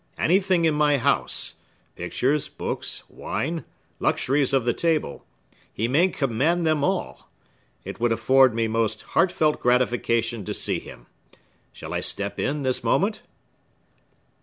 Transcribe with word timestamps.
Anything 0.17 0.65
in 0.65 0.73
my 0.73 0.97
house,—pictures, 0.97 2.49
books, 2.49 3.03
wine, 3.07 3.65
luxuries 3.99 4.51
of 4.51 4.65
the 4.65 4.73
table,—he 4.73 5.87
may 5.87 6.07
command 6.07 6.65
them 6.65 6.83
all! 6.83 7.29
It 7.85 7.99
would 7.99 8.11
afford 8.11 8.55
me 8.55 8.67
most 8.67 9.03
heartfelt 9.13 9.59
gratification 9.59 10.43
to 10.45 10.55
see 10.55 10.79
him! 10.79 11.05
Shall 11.71 11.93
I 11.93 11.99
step 11.99 12.39
in, 12.39 12.63
this 12.63 12.83
moment?" 12.83 13.21